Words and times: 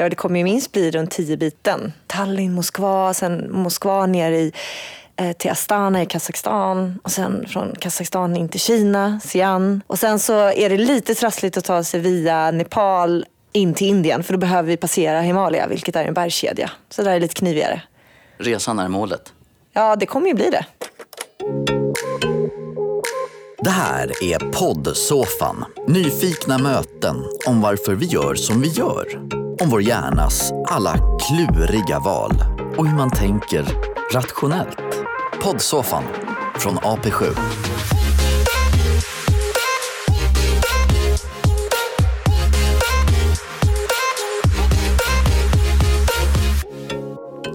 Ja, 0.00 0.08
det 0.08 0.16
kommer 0.16 0.38
ju 0.38 0.44
minst 0.44 0.72
bli 0.72 0.90
runt 0.90 1.10
tio 1.10 1.36
biten. 1.36 1.92
Tallinn, 2.06 2.54
Moskva, 2.54 3.14
sen 3.14 3.52
Moskva 3.52 4.06
ner 4.06 4.32
i, 4.32 4.52
eh, 5.16 5.32
till 5.32 5.50
Astana 5.50 6.02
i 6.02 6.06
Kazakstan 6.06 6.98
och 7.02 7.10
sen 7.10 7.46
från 7.48 7.74
Kazakstan 7.78 8.36
in 8.36 8.48
till 8.48 8.60
Kina, 8.60 9.20
Xi'an. 9.24 9.80
Och 9.86 9.98
sen 9.98 10.18
så 10.18 10.34
är 10.34 10.68
det 10.68 10.76
lite 10.76 11.14
trassligt 11.14 11.56
att 11.56 11.64
ta 11.64 11.84
sig 11.84 12.00
via 12.00 12.50
Nepal 12.50 13.26
in 13.52 13.74
till 13.74 13.86
Indien 13.86 14.22
för 14.22 14.32
då 14.32 14.38
behöver 14.38 14.68
vi 14.68 14.76
passera 14.76 15.20
Himalaya, 15.20 15.66
vilket 15.66 15.96
är 15.96 16.04
en 16.04 16.14
bergskedja. 16.14 16.70
Så 16.90 17.02
det 17.02 17.08
där 17.08 17.16
är 17.16 17.20
lite 17.20 17.34
knivigare. 17.34 17.82
Resan 18.38 18.78
är 18.78 18.88
målet. 18.88 19.32
Ja, 19.72 19.96
det 19.96 20.06
kommer 20.06 20.28
ju 20.28 20.34
bli 20.34 20.50
det. 20.50 20.64
Det 23.58 23.70
här 23.70 24.12
är 24.22 24.52
poddsoffan. 24.52 25.64
Nyfikna 25.88 26.58
möten 26.58 27.16
om 27.46 27.60
varför 27.60 27.94
vi 27.94 28.06
gör 28.06 28.34
som 28.34 28.60
vi 28.60 28.68
gör. 28.68 29.49
Om 29.62 29.70
vår 29.70 29.82
hjärnas 29.82 30.52
alla 30.64 30.96
kluriga 31.20 31.98
val 31.98 32.32
och 32.76 32.86
hur 32.86 32.96
man 32.96 33.10
tänker 33.10 33.64
rationellt. 34.12 34.78
Poddsoffan 35.42 36.04
från 36.54 36.74
AP7. 36.74 37.34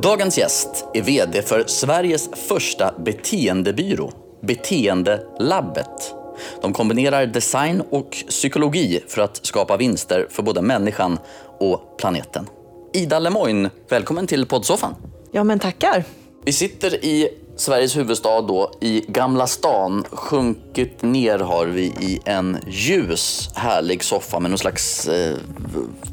Dagens 0.01 0.37
gäst 0.37 0.85
är 0.93 1.01
VD 1.01 1.41
för 1.41 1.63
Sveriges 1.67 2.29
första 2.47 2.93
beteendebyrå, 3.05 4.11
Beteendelabbet. 4.41 6.24
De 6.65 6.73
kombinerar 6.73 7.25
design 7.25 7.83
och 7.89 8.11
psykologi 8.29 8.99
för 9.07 9.21
att 9.21 9.45
skapa 9.45 9.77
vinster 9.77 10.27
för 10.29 10.43
både 10.43 10.61
människan 10.61 11.19
och 11.59 11.97
planeten. 11.97 12.49
Ida 12.93 13.19
Lemoine, 13.19 13.69
välkommen 13.89 14.27
till 14.27 14.45
poddsoffan. 14.45 14.95
Ja, 15.31 15.43
men 15.43 15.59
tackar. 15.59 16.03
Vi 16.45 16.53
sitter 16.53 17.05
i 17.05 17.29
Sveriges 17.55 17.97
huvudstad 17.97 18.41
då, 18.41 18.71
i 18.81 19.05
Gamla 19.07 19.47
stan. 19.47 20.03
Sjunkit 20.11 21.01
ner 21.01 21.39
har 21.39 21.65
vi 21.65 21.83
i 21.83 22.19
en 22.25 22.57
ljus, 22.67 23.49
härlig 23.55 24.03
soffa 24.03 24.39
med 24.39 24.51
någon 24.51 24.57
slags 24.57 25.07
eh, 25.07 25.37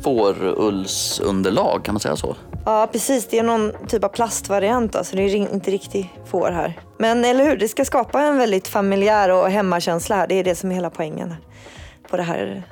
fårullsunderlag, 0.04 1.84
kan 1.84 1.94
man 1.94 2.00
säga 2.00 2.16
så? 2.16 2.36
Ja, 2.64 2.88
precis. 2.92 3.28
Det 3.28 3.38
är 3.38 3.42
någon 3.42 3.72
typ 3.88 4.04
av 4.04 4.08
plastvariant, 4.08 5.06
så 5.06 5.16
det 5.16 5.22
är 5.22 5.34
inte 5.34 5.70
riktigt 5.70 6.06
får 6.26 6.50
här. 6.50 6.80
Men 6.98 7.24
eller 7.24 7.44
hur, 7.44 7.56
det 7.56 7.68
ska 7.68 7.84
skapa 7.84 8.22
en 8.22 8.38
väldigt 8.38 8.68
familjär 8.68 9.28
och 9.28 9.50
hemmakänsla 9.50 10.16
här. 10.16 10.26
Det 10.26 10.34
är 10.34 10.44
det 10.44 10.54
som 10.54 10.70
är 10.70 10.74
hela 10.74 10.90
poängen 10.90 11.34
på 12.10 12.16
det 12.16 12.22
här 12.22 12.62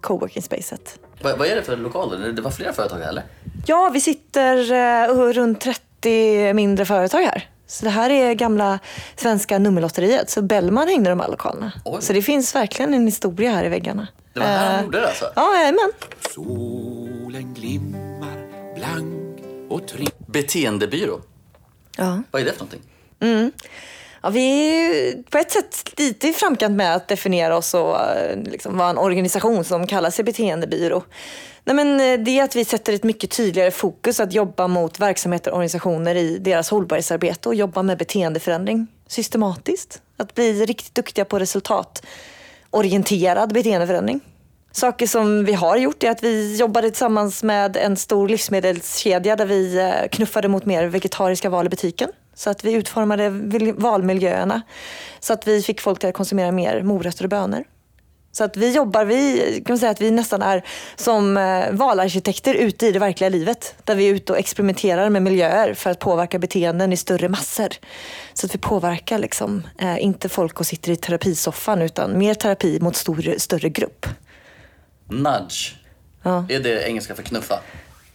coworking 0.00 0.42
spacet. 0.42 0.98
Vad, 1.22 1.38
vad 1.38 1.48
är 1.48 1.56
det 1.56 1.62
för 1.62 1.76
lokaler? 1.76 2.32
Det 2.32 2.42
var 2.42 2.50
flera 2.50 2.72
företag 2.72 2.98
här, 2.98 3.08
eller? 3.08 3.22
Ja, 3.66 3.90
vi 3.92 4.00
sitter 4.00 4.72
uh, 5.10 5.32
runt 5.32 5.60
30 5.60 6.52
mindre 6.54 6.84
företag 6.84 7.20
här. 7.20 7.48
Så 7.66 7.84
det 7.84 7.90
här 7.90 8.10
är 8.10 8.34
gamla 8.34 8.78
svenska 9.16 9.58
nummerlotteriet. 9.58 10.30
Så 10.30 10.42
Bellman 10.42 10.88
hängde 10.88 11.10
de 11.10 11.20
här 11.20 11.28
lokalerna. 11.28 11.72
Oj. 11.84 12.02
Så 12.02 12.12
det 12.12 12.22
finns 12.22 12.54
verkligen 12.54 12.94
en 12.94 13.06
historia 13.06 13.50
här 13.50 13.64
i 13.64 13.68
väggarna. 13.68 14.08
Det 14.32 14.40
var 14.40 14.46
här 14.46 14.66
han 14.66 14.76
uh, 14.76 14.84
gjorde 14.84 15.00
det 15.00 15.08
alltså? 15.08 15.32
Ja, 15.34 15.56
jajamän. 15.56 15.92
Solen 16.34 17.54
glimmar 17.54 18.46
blank 18.76 19.25
och 19.68 19.88
trygg. 19.88 20.10
Beteendebyrå? 20.26 21.20
Ja. 21.96 22.22
Vad 22.30 22.42
är 22.42 22.46
det 22.46 22.52
för 22.52 22.58
någonting? 22.58 22.82
Mm. 23.20 23.52
Ja, 24.22 24.30
vi 24.30 24.40
är 24.40 25.22
på 25.22 25.38
ett 25.38 25.50
sätt 25.50 25.98
lite 25.98 26.28
i 26.28 26.32
framkant 26.32 26.76
med 26.76 26.94
att 26.94 27.08
definiera 27.08 27.56
oss 27.56 27.74
och 27.74 28.00
eh, 28.00 28.42
liksom 28.42 28.78
vara 28.78 28.90
en 28.90 28.98
organisation 28.98 29.64
som 29.64 29.86
kallar 29.86 30.10
sig 30.10 30.24
beteendebyrå. 30.24 31.02
Nej, 31.64 31.76
men 31.76 32.00
eh, 32.00 32.18
det 32.24 32.38
är 32.38 32.44
att 32.44 32.56
vi 32.56 32.64
sätter 32.64 32.92
ett 32.92 33.04
mycket 33.04 33.30
tydligare 33.30 33.70
fokus 33.70 34.20
att 34.20 34.32
jobba 34.32 34.68
mot 34.68 35.00
verksamheter 35.00 35.50
och 35.50 35.56
organisationer 35.56 36.14
i 36.14 36.38
deras 36.38 36.70
hållbarhetsarbete 36.70 37.48
och 37.48 37.54
jobba 37.54 37.82
med 37.82 37.98
beteendeförändring 37.98 38.86
systematiskt. 39.06 40.02
Att 40.16 40.34
bli 40.34 40.66
riktigt 40.66 40.94
duktiga 40.94 41.24
på 41.24 41.38
resultatorienterad 41.38 43.52
beteendeförändring. 43.52 44.20
Saker 44.76 45.06
som 45.06 45.44
vi 45.44 45.52
har 45.52 45.76
gjort 45.76 46.02
är 46.02 46.10
att 46.10 46.22
vi 46.22 46.56
jobbade 46.56 46.90
tillsammans 46.90 47.42
med 47.42 47.76
en 47.76 47.96
stor 47.96 48.28
livsmedelskedja 48.28 49.36
där 49.36 49.46
vi 49.46 49.78
eh, 49.78 50.08
knuffade 50.10 50.48
mot 50.48 50.64
mer 50.64 50.86
vegetariska 50.86 51.50
val 51.50 51.66
i 51.66 51.68
butiken. 51.68 52.08
Så 52.34 52.50
att 52.50 52.64
vi 52.64 52.72
utformade 52.72 53.30
valmiljöerna 53.76 54.62
så 55.20 55.32
att 55.32 55.48
vi 55.48 55.62
fick 55.62 55.80
folk 55.80 56.04
att 56.04 56.14
konsumera 56.14 56.52
mer 56.52 56.82
morötter 56.82 57.24
och 57.24 57.30
bönor. 57.30 57.64
Så 58.32 58.44
att 58.44 58.56
vi 58.56 58.72
jobbar, 58.72 59.04
vi 59.04 59.62
kan 59.66 59.78
säga 59.78 59.90
att 59.90 60.00
vi 60.00 60.10
nästan 60.10 60.42
är 60.42 60.64
som 60.96 61.36
eh, 61.36 61.70
valarkitekter 61.70 62.54
ute 62.54 62.86
i 62.86 62.92
det 62.92 62.98
verkliga 62.98 63.30
livet. 63.30 63.74
Där 63.84 63.94
vi 63.94 64.08
är 64.08 64.14
ute 64.14 64.32
och 64.32 64.38
experimenterar 64.38 65.10
med 65.10 65.22
miljöer 65.22 65.74
för 65.74 65.90
att 65.90 65.98
påverka 65.98 66.38
beteenden 66.38 66.92
i 66.92 66.96
större 66.96 67.28
massor. 67.28 67.68
Så 68.34 68.46
att 68.46 68.54
vi 68.54 68.58
påverkar 68.58 69.18
liksom, 69.18 69.62
eh, 69.78 70.04
inte 70.04 70.28
folk 70.28 70.60
och 70.60 70.66
sitter 70.66 70.92
i 70.92 70.96
terapisoffan 70.96 71.82
utan 71.82 72.18
mer 72.18 72.34
terapi 72.34 72.80
mot 72.80 72.96
stor, 72.96 73.34
större 73.38 73.68
grupp. 73.68 74.06
Nudge, 75.08 75.74
ja. 76.22 76.44
är 76.48 76.60
det 76.60 76.88
engelska 76.88 77.14
för 77.14 77.22
knuffa? 77.22 77.60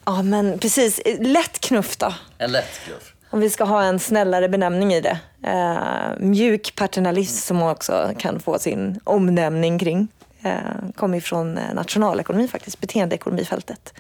Ja 0.06 0.24
men 0.24 0.60
precis, 0.60 1.02
lätt 1.20 1.60
knuff 1.60 1.98
då. 1.98 2.14
En 2.38 2.52
lätt 2.52 2.80
knuff 2.86 3.14
om 3.32 3.40
vi 3.40 3.50
ska 3.50 3.64
ha 3.64 3.84
en 3.84 4.00
snällare 4.00 4.50
benämning 4.50 4.94
i 4.94 5.02
det. 5.02 5.20
Eh, 5.44 6.20
mjuk 6.20 6.76
paternalism 6.76 7.48
som 7.48 7.62
också 7.62 8.12
kan 8.18 8.40
få 8.40 8.60
sin 8.60 9.00
omnämning 9.04 9.80
kring. 9.80 10.08
Eh, 10.42 10.54
kommer 10.96 11.18
ifrån 11.18 11.58
eh, 11.58 11.74
nationalekonomi 11.74 12.48
faktiskt, 12.48 12.80
beteendeekonomifältet. 12.80 13.94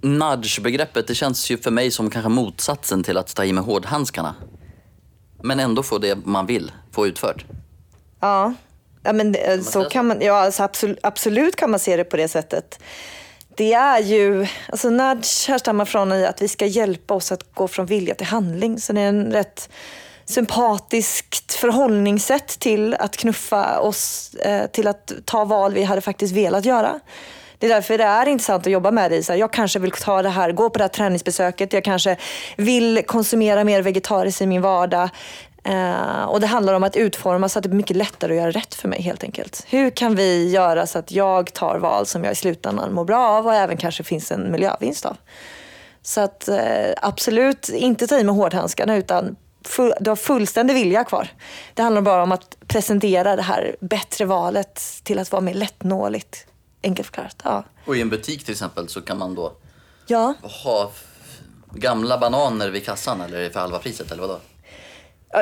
Nudge-begreppet, 0.00 1.06
det 1.06 1.14
känns 1.14 1.50
ju 1.50 1.58
för 1.58 1.70
mig 1.70 1.90
som 1.90 2.10
kanske 2.10 2.28
motsatsen 2.28 3.02
till 3.02 3.16
att 3.16 3.34
ta 3.34 3.44
i 3.44 3.52
med 3.52 3.64
hårdhandskarna. 3.64 4.34
Men 5.42 5.60
ändå 5.60 5.82
få 5.82 5.98
det 5.98 6.26
man 6.26 6.46
vill 6.46 6.72
få 6.92 7.06
utfört. 7.06 7.44
Ja, 8.20 8.54
ja 9.08 9.12
men 9.12 9.32
det, 9.32 9.66
så 9.66 9.84
kan 9.84 10.06
man, 10.06 10.20
ja, 10.20 10.34
alltså 10.34 10.62
absolut, 10.62 10.98
absolut 11.02 11.56
kan 11.56 11.70
man 11.70 11.80
se 11.80 11.96
det 11.96 12.04
på 12.04 12.16
det 12.16 12.28
sättet 12.28 12.78
det 13.58 13.72
är 13.72 13.98
ju, 13.98 14.46
alltså 14.68 14.90
nudge 14.90 15.48
härstammar 15.48 15.84
från 15.84 16.12
att 16.12 16.42
vi 16.42 16.48
ska 16.48 16.66
hjälpa 16.66 17.14
oss 17.14 17.32
att 17.32 17.54
gå 17.54 17.68
från 17.68 17.86
vilja 17.86 18.14
till 18.14 18.26
handling. 18.26 18.80
Så 18.80 18.92
det 18.92 19.00
är 19.00 19.08
en 19.08 19.32
rätt 19.32 19.68
sympatiskt 20.24 21.54
förhållningssätt 21.54 22.48
till 22.48 22.94
att 22.94 23.16
knuffa 23.16 23.80
oss 23.80 24.34
eh, 24.34 24.66
till 24.66 24.88
att 24.88 25.12
ta 25.24 25.44
val 25.44 25.74
vi 25.74 25.82
hade 25.82 26.00
faktiskt 26.00 26.34
velat 26.34 26.64
göra. 26.64 27.00
Det 27.58 27.66
är 27.66 27.70
därför 27.70 27.98
det 27.98 28.04
är 28.04 28.28
intressant 28.28 28.66
att 28.66 28.72
jobba 28.72 28.90
med 28.90 29.10
det. 29.10 29.22
Så 29.22 29.34
jag 29.34 29.52
kanske 29.52 29.78
vill 29.78 29.90
ta 29.90 30.22
det 30.22 30.28
här, 30.28 30.52
gå 30.52 30.70
på 30.70 30.78
det 30.78 30.84
här 30.84 30.88
träningsbesöket. 30.88 31.72
Jag 31.72 31.84
kanske 31.84 32.16
vill 32.56 33.02
konsumera 33.06 33.64
mer 33.64 33.82
vegetariskt 33.82 34.40
i 34.42 34.46
min 34.46 34.62
vardag. 34.62 35.08
Uh, 35.68 36.24
och 36.24 36.40
det 36.40 36.46
handlar 36.46 36.74
om 36.74 36.84
att 36.84 36.96
utforma 36.96 37.48
så 37.48 37.58
att 37.58 37.62
det 37.62 37.68
blir 37.68 37.76
mycket 37.76 37.96
lättare 37.96 38.32
att 38.32 38.38
göra 38.38 38.50
rätt 38.50 38.74
för 38.74 38.88
mig 38.88 39.02
helt 39.02 39.22
enkelt. 39.24 39.64
Hur 39.68 39.90
kan 39.90 40.14
vi 40.14 40.50
göra 40.50 40.86
så 40.86 40.98
att 40.98 41.12
jag 41.12 41.52
tar 41.52 41.78
val 41.78 42.06
som 42.06 42.24
jag 42.24 42.32
i 42.32 42.34
slutändan 42.34 42.92
mår 42.92 43.04
bra 43.04 43.28
av 43.28 43.46
och 43.46 43.54
även 43.54 43.76
kanske 43.76 44.04
finns 44.04 44.32
en 44.32 44.52
miljövinst 44.52 45.06
av. 45.06 45.16
Så 46.02 46.20
att 46.20 46.48
uh, 46.52 46.58
absolut 47.02 47.68
inte 47.68 48.06
ta 48.06 48.18
i 48.18 48.24
med 48.24 48.34
hårdhandskarna 48.34 48.96
utan 48.96 49.36
full, 49.64 49.92
du 50.00 50.10
har 50.10 50.16
fullständig 50.16 50.74
vilja 50.74 51.04
kvar. 51.04 51.28
Det 51.74 51.82
handlar 51.82 52.02
bara 52.02 52.22
om 52.22 52.32
att 52.32 52.56
presentera 52.66 53.36
det 53.36 53.42
här 53.42 53.76
bättre 53.80 54.24
valet 54.24 54.82
till 55.02 55.18
att 55.18 55.32
vara 55.32 55.42
mer 55.42 55.54
lättnåligt. 55.54 56.46
Enkelt 56.82 57.06
förklarat. 57.06 57.36
Ja. 57.44 57.64
Och 57.86 57.96
i 57.96 58.00
en 58.00 58.08
butik 58.08 58.44
till 58.44 58.52
exempel 58.52 58.88
så 58.88 59.00
kan 59.00 59.18
man 59.18 59.34
då 59.34 59.52
ja. 60.06 60.34
ha 60.64 60.90
gamla 61.72 62.18
bananer 62.18 62.68
vid 62.68 62.84
kassan 62.84 63.20
eller 63.20 63.50
för 63.50 63.60
halva 63.60 63.78
priset 63.78 64.12
eller 64.12 64.22
vadå? 64.22 64.40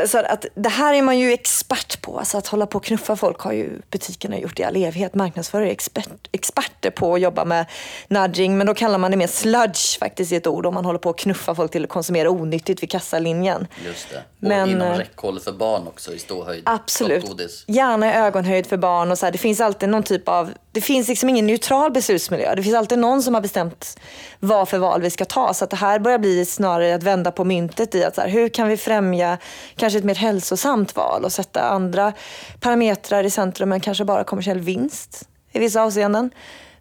Så 0.07 0.19
att 0.19 0.47
det 0.55 0.69
här 0.69 0.95
är 0.95 1.03
man 1.03 1.19
ju 1.19 1.33
expert 1.33 2.03
på. 2.03 2.19
Alltså 2.19 2.39
att 2.39 2.47
hålla 2.47 2.67
på 2.67 2.79
och 2.79 2.85
knuffa 2.85 3.17
folk 3.17 3.41
har 3.41 3.53
ju 3.53 3.71
butikerna 3.91 4.39
gjort 4.39 4.61
i 4.61 4.65
all 4.65 4.77
evighet. 4.77 5.15
Marknadsförare 5.15 5.69
är 5.69 5.73
expert, 5.73 6.29
experter 6.33 6.91
på 6.91 7.15
att 7.15 7.21
jobba 7.21 7.45
med 7.45 7.67
nudging. 8.09 8.59
Men 8.59 8.67
då 8.67 8.75
kallar 8.75 8.99
man 8.99 9.11
det 9.11 9.17
mer 9.17 9.27
sludge 9.27 9.99
faktiskt 9.99 10.33
i 10.33 10.37
ett 10.37 10.47
ord. 10.47 10.67
Om 10.67 10.75
man 10.75 10.85
håller 10.85 10.99
på 10.99 11.11
att 11.11 11.19
knuffa 11.19 11.55
folk 11.55 11.73
till 11.73 11.85
att 11.85 11.91
konsumera 11.91 12.31
onyttigt 12.31 12.83
vid 12.83 12.91
kassalinjen. 12.91 13.67
Just 13.87 14.11
det. 14.11 14.17
Och 14.17 14.23
men, 14.39 14.71
inom 14.71 14.89
eh, 14.89 14.99
räckhåll 14.99 15.41
för 15.41 15.53
barn 15.53 15.87
också 15.87 16.13
i 16.13 16.19
ståhöjd. 16.19 16.63
Absolut. 16.67 17.25
Gärna 17.67 18.13
i 18.13 18.15
ögonhöjd 18.15 18.67
för 18.67 18.77
barn. 18.77 19.11
Och 19.11 19.19
så 19.19 19.27
här. 19.27 19.33
Det 19.33 19.39
finns 19.39 19.61
alltid 19.61 19.89
någon 19.89 20.03
typ 20.03 20.29
av 20.29 20.53
det 20.77 20.81
finns 20.81 21.09
liksom 21.09 21.29
ingen 21.29 21.47
neutral 21.47 21.93
beslutsmiljö. 21.93 22.55
Det 22.55 22.63
finns 22.63 22.75
alltid 22.75 22.99
någon 22.99 23.23
som 23.23 23.35
har 23.35 23.41
bestämt 23.41 24.01
vad 24.41 24.69
för 24.69 24.79
val 24.79 25.03
vi 25.03 25.11
ska 25.11 25.25
ta. 25.25 25.55
Så 25.55 25.65
att 25.65 25.71
det 25.71 25.77
här 25.77 25.99
börjar 25.99 26.19
bli 26.19 26.45
snarare 26.45 26.95
att 26.95 27.03
vända 27.03 27.33
på 27.33 27.45
myntet 27.45 27.95
i 27.95 28.05
att 28.05 28.15
så 28.15 28.21
här, 28.21 28.29
hur 28.29 28.49
kan 28.49 28.69
vi 28.69 28.77
främja 28.77 29.39
kanske 29.77 29.99
ett 29.99 30.05
mer 30.05 30.15
hälsosamt 30.15 30.97
val 30.97 31.25
och 31.25 31.33
sätta 31.33 31.61
andra 31.61 32.13
parametrar 32.61 33.25
i 33.25 33.31
centrum 33.31 33.73
än 33.73 33.81
kanske 33.81 34.05
bara 34.05 34.25
kommersiell 34.25 34.61
vinst 34.61 35.29
i 35.53 35.59
vissa 35.59 35.83
avseenden. 35.83 36.31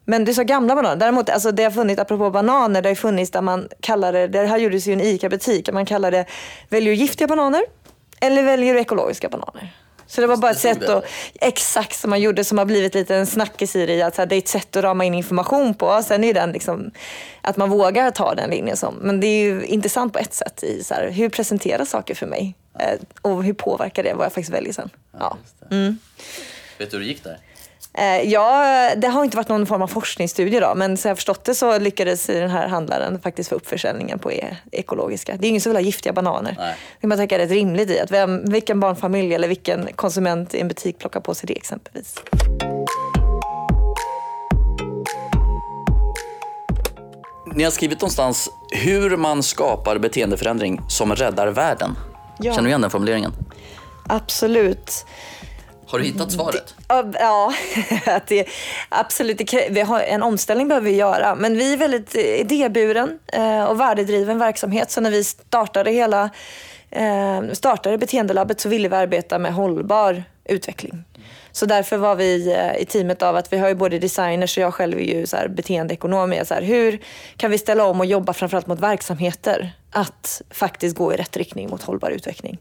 Men 0.06 0.26
du 0.26 0.34
sa 0.34 0.44
gamla 0.44 0.76
bananer. 0.76 0.96
Däremot, 0.96 1.30
alltså 1.30 1.52
det 1.52 1.64
har 1.64 1.72
funnits, 1.72 2.02
apropå 2.02 2.30
bananer, 2.30 2.82
det 2.82 2.90
har 2.90 2.96
funnits 2.96 3.32
där 3.32 3.42
man 3.42 3.70
kallar 3.80 4.14
det, 4.14 4.28
det 4.28 4.48
här 4.48 4.58
gjordes 4.58 4.88
ju 4.88 4.92
i 4.92 4.94
en 4.94 5.02
ICA-butik, 5.02 5.74
man 5.74 5.86
kallar 5.86 6.12
det, 6.12 6.26
väljer 6.70 6.92
du 6.92 6.98
giftiga 6.98 7.28
bananer 7.28 7.62
eller 8.22 8.44
väljer 8.44 8.74
du 8.74 8.80
ekologiska 8.80 9.30
bananer? 9.30 9.85
Så 10.08 10.22
det 10.22 10.28
var 10.28 10.38
bara 10.38 10.52
ett 10.52 10.60
sätt 10.60 10.90
att, 10.90 11.06
exakt 11.42 12.00
som 12.00 12.10
man 12.10 12.22
gjorde, 12.22 12.44
som 12.44 12.58
har 12.58 12.66
blivit 12.66 12.94
lite 12.94 13.16
en 13.16 13.26
snackis 13.26 13.76
i 13.76 13.86
det. 13.86 14.02
Att 14.02 14.16
det 14.16 14.36
är 14.36 14.38
ett 14.38 14.48
sätt 14.48 14.76
att 14.76 14.84
rama 14.84 15.06
in 15.06 15.14
information 15.14 15.74
på. 15.74 16.04
Sen 16.04 16.24
är 16.24 16.34
den 16.34 16.52
liksom, 16.52 16.92
att 17.42 17.58
man 17.58 17.70
vågar 17.70 18.12
ta 18.12 18.36
den 18.36 18.50
linjen. 18.50 18.78
Som, 18.78 18.96
men 18.96 19.20
det 19.20 19.28
är 19.28 19.44
ju 19.44 19.66
intressant 19.66 20.14
på 20.14 20.20
ett 20.20 20.34
sätt. 20.34 20.64
I 20.64 20.84
så 20.84 20.94
här, 20.94 21.10
hur 21.10 21.30
presenteras 21.30 21.90
saker 21.90 22.16
för 22.16 22.28
mig? 22.28 22.56
Eh, 22.80 23.00
och 23.22 23.44
hur 23.44 23.54
påverkar 23.54 24.04
det 24.04 24.14
vad 24.14 24.26
jag 24.26 24.34
faktiskt 24.34 24.54
väljer 24.54 24.74
sen? 24.74 24.90
Ja. 25.20 25.38
Just 25.44 25.70
det. 25.70 25.96
Vet 26.78 26.92
du 26.92 26.98
hur 26.98 27.04
det 27.04 27.10
gick 27.10 27.24
där? 27.24 27.38
Eh, 27.98 28.22
ja, 28.22 28.90
det 28.98 29.08
har 29.08 29.24
inte 29.24 29.38
varit 29.38 29.50
någon 29.50 29.66
form 29.66 29.82
av 29.82 29.88
forskningsstudie 29.88 30.60
då, 30.60 30.76
men 30.76 30.98
så 30.98 31.08
jag 31.08 31.18
förstått 31.18 31.44
det 31.44 31.56
så 31.56 31.80
lyckades 31.80 32.26
den 32.26 32.50
här 32.50 32.68
handlaren 32.68 33.20
faktiskt 33.20 33.50
få 33.50 33.56
upp 33.56 33.68
försäljningen 33.68 34.20
på 34.20 34.32
e- 34.32 34.58
ekologiska. 34.72 35.36
Det 35.38 35.48
är 35.48 35.50
ingen 35.50 35.62
som 35.62 35.70
vill 35.70 35.78
ha 35.78 35.82
giftiga 35.82 36.14
bananer. 36.14 36.56
Nej. 36.60 36.76
Det 37.02 37.08
man 37.08 37.18
tänka 37.18 37.36
är 37.36 37.40
rätt 37.40 37.50
rimligt 37.52 37.90
i 37.90 38.00
att 38.00 38.12
vem, 38.12 38.46
vilken 38.46 38.80
barnfamilj 38.80 39.34
eller 39.34 39.48
vilken 39.48 39.90
konsument 39.96 40.54
i 40.54 40.60
en 40.62 40.68
butik 40.68 41.00
plockar 41.00 41.20
på 41.20 41.36
sig 41.36 41.48
det 41.48 41.58
exempelvis. 41.58 42.16
Ni 47.56 47.64
har 47.64 47.72
skrivit 47.72 48.02
någonstans 48.02 48.50
hur 48.72 49.18
man 49.18 49.44
skapar 49.44 49.98
beteendeförändring 49.98 50.82
som 50.88 51.16
räddar 51.16 51.48
världen. 51.48 51.96
Ja. 52.40 52.52
Känner 52.54 52.64
du 52.64 52.70
igen 52.70 52.82
den 52.82 52.92
formuleringen? 52.92 53.32
Absolut. 54.10 55.06
Har 55.88 56.00
du 56.00 56.06
hittat 56.06 56.32
svaret? 56.32 56.76
Ja, 56.88 57.04
Ja, 57.20 57.54
att 58.06 58.28
det, 58.28 58.48
absolut. 58.90 59.38
Det, 59.38 59.68
vi 59.72 59.82
har, 59.82 60.02
en 60.02 60.24
omställning 60.24 60.68
behöver 60.68 60.90
vi 60.90 60.96
göra. 60.96 61.36
Men 61.36 61.58
vi 61.58 61.74
är 61.74 61.78
väldigt 61.78 62.16
eh, 62.16 62.22
idéburen 62.22 63.20
eh, 63.34 63.64
och 63.64 63.80
värdedriven 63.80 64.40
verksamhet. 64.40 64.92
Så 64.92 65.02
när 65.02 65.12
vi 65.12 65.24
startade 65.24 65.92
hela 65.92 66.30
eh, 66.92 67.42
startade 67.54 67.98
beteendelabbet 67.98 68.60
så 68.60 68.70
ville 68.70 68.90
vi 68.90 68.96
arbeta 68.96 69.40
med 69.40 69.54
hållbar 69.54 70.24
utveckling. 70.46 71.04
Så 71.52 71.66
därför 71.66 71.98
var 71.98 72.16
vi 72.16 72.56
i 72.80 72.86
teamet 72.86 73.22
av 73.22 73.36
att 73.36 73.54
vi 73.54 73.58
har 73.58 73.68
ju 73.68 73.76
både 73.76 74.00
designers 74.00 74.58
och 74.58 74.64
jag 74.64 74.74
själv 74.74 75.00
är 75.00 75.04
ju 75.04 75.28
så 75.28 75.38
här 75.38 75.48
beteendeekonom. 75.48 76.36
Så 76.46 76.54
här, 76.54 76.62
hur 76.62 77.00
kan 77.38 77.52
vi 77.52 77.58
ställa 77.58 77.86
om 77.86 78.00
och 78.00 78.06
jobba 78.06 78.34
framförallt 78.34 78.68
mot 78.68 78.80
verksamheter 78.80 79.72
att 79.92 80.42
faktiskt 80.50 80.98
gå 80.98 81.14
i 81.14 81.18
rätt 81.18 81.38
riktning 81.38 81.70
mot 81.70 81.84
hållbar 81.84 82.10
utveckling. 82.10 82.58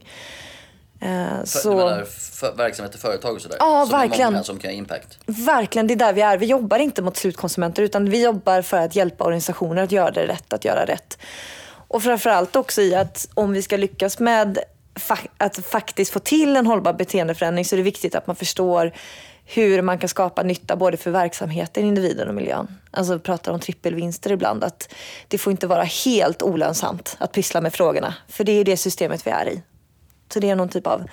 Eh, 1.05 1.43
Så... 1.43 1.69
Du 1.69 1.75
menar 1.75 2.03
för, 2.35 2.51
verksamhet 2.55 2.95
i 2.95 2.97
företag 2.97 3.35
och 3.35 3.41
sådär? 3.41 3.57
Ja, 3.59 3.81
är 3.81 3.85
verkligen. 3.85 4.33
många 4.33 4.43
som 4.43 4.59
kan 4.59 4.69
ha 4.71 4.75
impact? 4.75 5.17
Verkligen, 5.25 5.87
det 5.87 5.93
är 5.93 5.95
där 5.95 6.13
vi 6.13 6.21
är. 6.21 6.37
Vi 6.37 6.45
jobbar 6.45 6.79
inte 6.79 7.01
mot 7.01 7.17
slutkonsumenter 7.17 7.83
utan 7.83 8.09
vi 8.09 8.23
jobbar 8.23 8.61
för 8.61 8.77
att 8.77 8.95
hjälpa 8.95 9.23
organisationer 9.23 9.83
att 9.83 9.91
göra 9.91 10.11
det 10.11 10.27
rätt, 10.27 10.53
att 10.53 10.65
göra 10.65 10.85
rätt. 10.85 11.17
Och 11.87 12.03
framförallt 12.03 12.55
också 12.55 12.81
i 12.81 12.95
att 12.95 13.27
om 13.33 13.53
vi 13.53 13.61
ska 13.61 13.77
lyckas 13.77 14.19
med 14.19 14.59
att 15.37 15.65
faktiskt 15.65 16.11
få 16.11 16.19
till 16.19 16.55
en 16.55 16.67
hållbar 16.67 16.93
beteendeförändring 16.93 17.65
så 17.65 17.75
är 17.75 17.77
det 17.77 17.83
viktigt 17.83 18.15
att 18.15 18.27
man 18.27 18.35
förstår 18.35 18.91
hur 19.45 19.81
man 19.81 19.99
kan 19.99 20.09
skapa 20.09 20.43
nytta 20.43 20.75
både 20.75 20.97
för 20.97 21.11
verksamheten, 21.11 21.85
individen 21.85 22.27
och 22.27 22.35
miljön. 22.35 22.67
Alltså 22.91 23.13
vi 23.13 23.19
pratar 23.19 23.51
om 23.51 23.59
trippelvinster 23.59 24.31
ibland. 24.31 24.63
Att 24.63 24.93
det 25.27 25.37
får 25.37 25.51
inte 25.51 25.67
vara 25.67 25.83
helt 25.83 26.41
olönsamt 26.41 27.15
att 27.19 27.31
pyssla 27.31 27.61
med 27.61 27.73
frågorna. 27.73 28.13
För 28.27 28.43
det 28.43 28.51
är 28.51 28.65
det 28.65 28.77
systemet 28.77 29.27
vi 29.27 29.31
är 29.31 29.49
i. 29.49 29.61
Så 30.33 30.39
det 30.39 30.49
är 30.49 30.55
någon 30.55 30.69
typ 30.69 30.87
av 30.87 31.03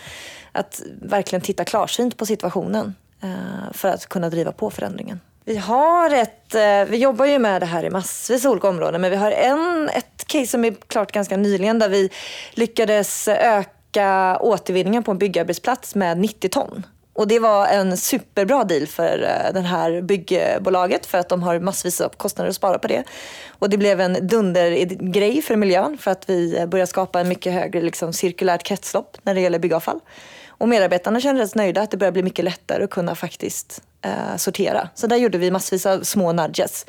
att 0.52 0.82
verkligen 1.02 1.40
titta 1.40 1.64
klarsynt 1.64 2.16
på 2.16 2.26
situationen 2.26 2.94
eh, 3.22 3.72
för 3.72 3.88
att 3.88 4.06
kunna 4.06 4.30
driva 4.30 4.52
på 4.52 4.70
förändringen. 4.70 5.20
Vi 5.44 5.56
har 5.56 6.10
ett, 6.10 6.54
eh, 6.54 6.84
vi 6.88 6.96
jobbar 6.96 7.26
ju 7.26 7.38
med 7.38 7.62
det 7.62 7.66
här 7.66 7.84
i 7.84 7.90
massvis 7.90 8.44
olika 8.44 8.68
områden 8.68 9.00
men 9.00 9.10
vi 9.10 9.16
har 9.16 9.30
en, 9.30 9.88
ett 9.88 10.24
case 10.26 10.46
som 10.46 10.64
är 10.64 10.74
klart 10.86 11.12
ganska 11.12 11.36
nyligen 11.36 11.78
där 11.78 11.88
vi 11.88 12.10
lyckades 12.52 13.28
öka 13.28 14.38
återvinningen 14.40 15.02
på 15.02 15.10
en 15.10 15.18
byggarbetsplats 15.18 15.94
med 15.94 16.18
90 16.18 16.48
ton. 16.48 16.86
Och 17.14 17.28
det 17.28 17.38
var 17.38 17.66
en 17.66 17.96
superbra 17.96 18.64
deal 18.64 18.86
för 18.86 19.22
eh, 19.22 19.52
det 19.52 19.60
här 19.60 20.02
byggbolaget 20.02 21.06
för 21.06 21.18
att 21.18 21.28
de 21.28 21.42
har 21.42 21.58
massvis 21.58 22.00
av 22.00 22.08
kostnader 22.08 22.50
att 22.50 22.56
spara 22.56 22.78
på 22.78 22.88
det. 22.88 23.04
Och 23.48 23.70
det 23.70 23.78
blev 23.78 24.00
en 24.00 24.26
dundergrej 24.26 25.42
för 25.42 25.56
miljön 25.56 25.98
för 25.98 26.10
att 26.10 26.30
vi 26.30 26.56
eh, 26.56 26.66
började 26.66 26.82
börjar 26.82 26.86
skapa 26.86 27.20
en 27.20 27.28
mycket 27.28 27.52
högre 27.52 27.80
liksom, 27.80 28.12
cirkulärt 28.12 28.62
kretslopp 28.62 29.16
när 29.22 29.34
det 29.34 29.40
gäller 29.40 29.58
byggavfall. 29.58 30.00
Och 30.48 30.68
medarbetarna 30.68 31.20
kände 31.20 31.48
sig 31.48 31.58
nöjda 31.58 31.82
att 31.82 31.90
det 31.90 31.96
börjar 31.96 32.12
bli 32.12 32.22
mycket 32.22 32.44
lättare 32.44 32.84
att 32.84 32.90
kunna 32.90 33.14
faktiskt 33.14 33.82
eh, 34.02 34.36
sortera. 34.36 34.88
Så 34.94 35.06
där 35.06 35.16
gjorde 35.16 35.38
vi 35.38 35.50
massvis 35.50 35.86
av 35.86 36.02
små 36.02 36.32
nudges 36.32 36.86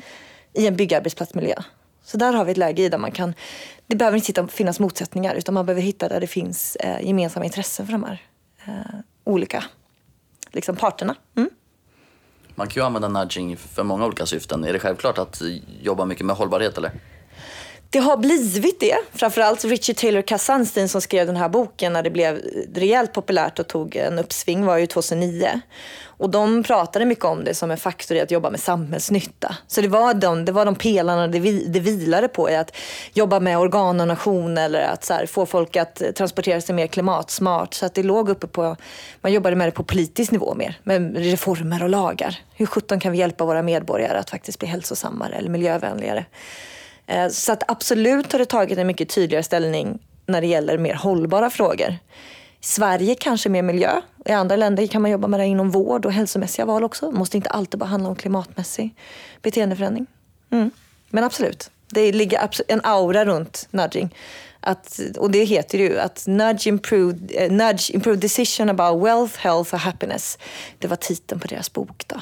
i 0.52 0.66
en 0.66 0.76
byggarbetsplatsmiljö. 0.76 1.54
Så 2.04 2.16
där 2.16 2.32
har 2.32 2.44
vi 2.44 2.52
ett 2.52 2.58
läge 2.58 2.82
i 2.82 2.88
där 2.88 2.98
man 2.98 3.12
kan, 3.12 3.34
det 3.86 3.96
behöver 3.96 4.16
inte 4.16 4.26
sitta- 4.26 4.48
finnas 4.48 4.80
motsättningar 4.80 5.34
utan 5.34 5.54
man 5.54 5.66
behöver 5.66 5.82
hitta 5.82 6.08
där 6.08 6.20
det 6.20 6.26
finns 6.26 6.76
eh, 6.76 7.06
gemensamma 7.06 7.44
intressen 7.44 7.86
för 7.86 7.92
de 7.92 8.04
här 8.04 8.22
eh, 8.66 9.00
olika 9.24 9.64
liksom, 10.54 10.76
parterna. 10.76 11.14
Mm. 11.36 11.50
Man 12.54 12.68
kan 12.68 12.82
ju 12.82 12.86
använda 12.86 13.08
nudging 13.08 13.56
för 13.56 13.82
många 13.82 14.06
olika 14.06 14.26
syften. 14.26 14.64
Är 14.64 14.72
det 14.72 14.78
självklart 14.78 15.18
att 15.18 15.42
jobba 15.82 16.04
mycket 16.04 16.26
med 16.26 16.36
hållbarhet 16.36 16.78
eller? 16.78 16.92
Det 17.94 18.00
har 18.00 18.16
blivit 18.16 18.80
det. 18.80 18.96
Framförallt 19.12 19.64
Richard 19.64 19.96
Taylor 19.96 20.22
Kassanstein 20.22 20.88
som 20.88 21.00
skrev 21.00 21.26
den 21.26 21.36
här 21.36 21.48
boken 21.48 21.92
när 21.92 22.02
det 22.02 22.10
blev 22.10 22.40
rejält 22.74 23.12
populärt 23.12 23.58
och 23.58 23.66
tog 23.66 23.96
en 23.96 24.18
uppsving 24.18 24.64
var 24.64 24.76
ju 24.76 24.86
2009. 24.86 25.60
Och 26.04 26.30
de 26.30 26.62
pratade 26.62 27.04
mycket 27.04 27.24
om 27.24 27.44
det 27.44 27.54
som 27.54 27.70
en 27.70 27.76
faktor 27.76 28.16
i 28.16 28.20
att 28.20 28.30
jobba 28.30 28.50
med 28.50 28.60
samhällsnytta. 28.60 29.56
Så 29.66 29.80
det 29.80 29.88
var 29.88 30.14
de, 30.14 30.44
det 30.44 30.52
var 30.52 30.64
de 30.64 30.74
pelarna 30.74 31.28
det, 31.28 31.38
vi, 31.38 31.66
det 31.66 31.80
vilade 31.80 32.28
på 32.28 32.50
i 32.50 32.56
att 32.56 32.76
jobba 33.12 33.40
med 33.40 33.58
organdonation 33.58 34.58
eller 34.58 34.82
att 34.82 35.04
så 35.04 35.14
här, 35.14 35.26
få 35.26 35.46
folk 35.46 35.76
att 35.76 36.02
transportera 36.16 36.60
sig 36.60 36.74
mer 36.74 36.86
klimatsmart. 36.86 37.74
Så 37.74 37.86
att 37.86 37.94
det 37.94 38.02
låg 38.02 38.28
uppe 38.28 38.46
på, 38.46 38.76
man 39.20 39.32
jobbade 39.32 39.56
med 39.56 39.68
det 39.68 39.72
på 39.72 39.84
politisk 39.84 40.30
nivå 40.30 40.54
mer, 40.54 40.78
med 40.82 41.16
reformer 41.16 41.82
och 41.82 41.88
lagar. 41.88 42.38
Hur 42.54 42.66
sjutton 42.66 43.00
kan 43.00 43.12
vi 43.12 43.18
hjälpa 43.18 43.44
våra 43.44 43.62
medborgare 43.62 44.18
att 44.18 44.30
faktiskt 44.30 44.58
bli 44.58 44.68
hälsosammare 44.68 45.34
eller 45.34 45.50
miljövänligare? 45.50 46.24
Eh, 47.06 47.28
så 47.28 47.52
att 47.52 47.70
absolut 47.70 48.32
har 48.32 48.38
det 48.38 48.44
tagit 48.44 48.78
en 48.78 48.86
mycket 48.86 49.08
tydligare 49.08 49.42
ställning 49.42 49.98
när 50.26 50.40
det 50.40 50.46
gäller 50.46 50.78
mer 50.78 50.94
hållbara 50.94 51.50
frågor. 51.50 51.98
I 52.60 52.66
Sverige 52.66 53.14
kanske 53.14 53.48
mer 53.48 53.62
miljö. 53.62 54.00
I 54.24 54.32
andra 54.32 54.56
länder 54.56 54.86
kan 54.86 55.02
man 55.02 55.10
jobba 55.10 55.28
med 55.28 55.40
det 55.40 55.46
inom 55.46 55.70
vård 55.70 56.06
och 56.06 56.12
hälsomässiga 56.12 56.66
val 56.66 56.84
också. 56.84 57.10
Det 57.10 57.18
måste 57.18 57.36
inte 57.36 57.50
alltid 57.50 57.80
bara 57.80 57.86
handla 57.86 58.08
om 58.08 58.16
klimatmässig 58.16 58.94
beteendeförändring. 59.42 60.06
Mm. 60.50 60.70
Men 61.10 61.24
absolut, 61.24 61.70
det 61.90 62.12
ligger 62.12 62.50
en 62.68 62.80
aura 62.84 63.24
runt 63.24 63.68
nudging. 63.70 64.14
Att, 64.60 65.00
och 65.18 65.30
det 65.30 65.44
heter 65.44 65.78
ju 65.78 65.98
att 65.98 66.26
nudge 66.26 66.66
improved, 66.66 67.32
eh, 67.34 67.52
nudge 67.52 67.90
improved 67.94 68.20
decision 68.20 68.68
about 68.68 69.04
wealth, 69.04 69.38
health 69.38 69.74
och 69.74 69.80
happiness. 69.80 70.38
Det 70.78 70.88
var 70.88 70.96
titeln 70.96 71.40
på 71.40 71.48
deras 71.48 71.72
bok. 71.72 72.04
Då. 72.06 72.20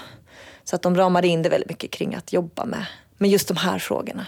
Så 0.64 0.76
att 0.76 0.82
de 0.82 0.96
ramade 0.96 1.28
in 1.28 1.42
det 1.42 1.48
väldigt 1.48 1.68
mycket 1.68 1.90
kring 1.90 2.14
att 2.14 2.32
jobba 2.32 2.64
med, 2.64 2.84
med 3.18 3.30
just 3.30 3.48
de 3.48 3.56
här 3.56 3.78
frågorna. 3.78 4.26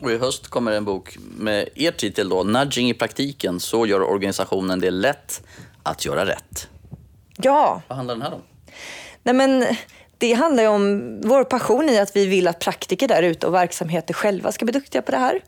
Och 0.00 0.10
i 0.10 0.18
höst 0.18 0.48
kommer 0.48 0.72
en 0.72 0.84
bok 0.84 1.16
med 1.20 1.68
er 1.74 1.90
titel 1.90 2.28
då, 2.28 2.42
Nudging 2.42 2.90
i 2.90 2.94
praktiken, 2.94 3.60
så 3.60 3.86
gör 3.86 4.02
organisationen 4.02 4.80
det 4.80 4.90
lätt 4.90 5.42
att 5.82 6.04
göra 6.04 6.26
rätt. 6.26 6.68
Ja, 7.36 7.82
Vad 7.88 7.96
handlar 7.96 8.14
den 8.14 8.22
här 8.22 8.32
om? 8.34 8.42
Nej, 9.22 9.34
men 9.34 9.66
det 10.18 10.32
handlar 10.32 10.68
om 10.68 11.20
vår 11.24 11.44
passion 11.44 11.88
i 11.88 11.98
att 11.98 12.16
vi 12.16 12.26
vill 12.26 12.48
att 12.48 12.58
praktiker 12.58 13.08
där 13.08 13.22
ute 13.22 13.46
och 13.46 13.54
verksamheter 13.54 14.14
själva 14.14 14.52
ska 14.52 14.64
bli 14.64 14.72
duktiga 14.72 15.02
på 15.02 15.10
det 15.10 15.18
här. 15.18 15.40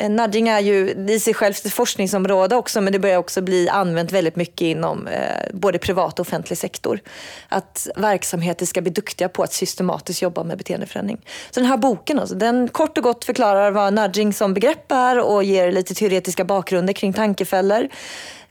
Eh, 0.00 0.10
nudging 0.10 0.48
är 0.48 0.60
ju 0.60 0.90
i 1.08 1.20
sig 1.20 1.34
självt 1.34 1.66
ett 1.66 1.72
forskningsområde 1.72 2.56
också 2.56 2.80
men 2.80 2.92
det 2.92 2.98
börjar 2.98 3.18
också 3.18 3.40
bli 3.40 3.68
använt 3.68 4.12
väldigt 4.12 4.36
mycket 4.36 4.60
inom 4.60 5.06
eh, 5.06 5.20
både 5.54 5.78
privat 5.78 6.18
och 6.18 6.26
offentlig 6.26 6.58
sektor. 6.58 7.00
Att 7.48 7.88
verksamheter 7.96 8.66
ska 8.66 8.80
bli 8.80 8.90
duktiga 8.90 9.28
på 9.28 9.42
att 9.42 9.52
systematiskt 9.52 10.22
jobba 10.22 10.44
med 10.44 10.58
beteendeförändring. 10.58 11.20
Så 11.50 11.60
den 11.60 11.68
här 11.68 11.76
boken, 11.76 12.18
alltså, 12.18 12.34
den 12.34 12.68
kort 12.68 12.98
och 12.98 13.04
gott 13.04 13.24
förklarar 13.24 13.70
vad 13.70 13.92
nudging 13.92 14.32
som 14.32 14.54
begrepp 14.54 14.92
är 14.92 15.18
och 15.20 15.44
ger 15.44 15.72
lite 15.72 15.94
teoretiska 15.94 16.44
bakgrunder 16.44 16.92
kring 16.92 17.12
tankefällor. 17.12 17.88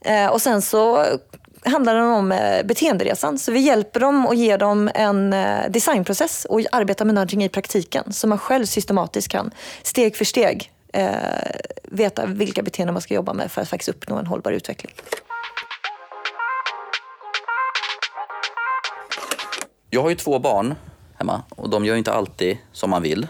Eh, 0.00 0.26
och 0.26 0.42
sen 0.42 0.62
så 0.62 1.04
handlar 1.64 1.94
den 1.94 2.04
om 2.04 2.32
eh, 2.32 2.66
beteenderesan. 2.66 3.38
Så 3.38 3.52
vi 3.52 3.60
hjälper 3.60 4.00
dem 4.00 4.26
och 4.26 4.34
ger 4.34 4.58
dem 4.58 4.90
en 4.94 5.32
eh, 5.32 5.70
designprocess 5.70 6.44
och 6.44 6.60
arbetar 6.72 7.04
med 7.04 7.14
nudging 7.14 7.44
i 7.44 7.48
praktiken. 7.48 8.12
Så 8.12 8.26
man 8.26 8.38
själv 8.38 8.64
systematiskt 8.64 9.28
kan 9.28 9.50
steg 9.82 10.16
för 10.16 10.24
steg 10.24 10.72
eh, 10.92 11.10
veta 11.82 12.26
vilka 12.26 12.62
beteenden 12.62 12.92
man 12.94 13.02
ska 13.02 13.14
jobba 13.14 13.32
med 13.32 13.52
för 13.52 13.62
att 13.62 13.68
faktiskt 13.68 13.88
uppnå 13.88 14.18
en 14.18 14.26
hållbar 14.26 14.52
utveckling. 14.52 14.92
Jag 19.90 20.02
har 20.02 20.08
ju 20.08 20.14
två 20.14 20.38
barn 20.38 20.74
hemma 21.14 21.42
och 21.50 21.70
de 21.70 21.84
gör 21.84 21.96
inte 21.96 22.12
alltid 22.12 22.58
som 22.72 22.90
man 22.90 23.02
vill. 23.02 23.26